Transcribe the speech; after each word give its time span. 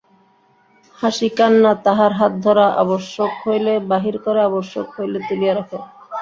হাসি 0.99 1.27
কান্না 1.37 1.71
তাহার 1.85 2.11
হাতধরা, 2.19 2.67
আবশ্যক 2.83 3.31
হইলে 3.43 3.73
বাহির 3.91 4.15
করে, 4.25 4.39
আবশ্যক 4.49 4.87
হইলে 4.95 5.19
তুলিয়া 5.27 5.53
রাখে। 5.55 5.77